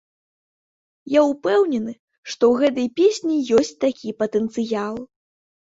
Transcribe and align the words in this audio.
Я 1.17 1.21
ўпэўнены, 1.33 1.93
што 2.31 2.43
ў 2.51 2.65
гэтай 2.65 2.87
песні 3.03 3.35
ёсць 3.61 3.79
такі 3.87 4.19
патэнцыял. 4.25 4.95